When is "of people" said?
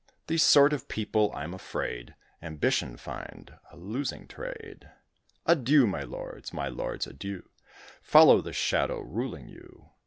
0.73-1.31